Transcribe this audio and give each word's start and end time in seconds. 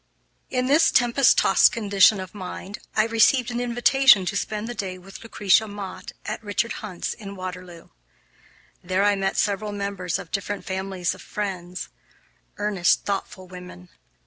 In 0.49 0.65
this 0.65 0.89
tempest 0.89 1.37
tossed 1.37 1.71
condition 1.71 2.19
of 2.19 2.33
mind 2.33 2.79
I 2.95 3.05
received 3.05 3.51
an 3.51 3.59
invitation 3.61 4.25
to 4.25 4.35
spend 4.35 4.67
the 4.67 4.73
day 4.73 4.97
with 4.97 5.21
Lucretia 5.23 5.67
Mott, 5.67 6.13
at 6.25 6.43
Richard 6.43 6.73
Hunt's, 6.81 7.13
in 7.13 7.35
Waterloo. 7.35 7.89
There 8.83 9.03
I 9.03 9.15
met 9.15 9.37
several 9.37 9.71
members 9.71 10.17
of 10.17 10.31
different 10.31 10.65
families 10.65 11.13
of 11.13 11.21
Friends, 11.21 11.89
earnest, 12.57 13.05
thoughtful 13.05 13.45
women. 13.47 13.89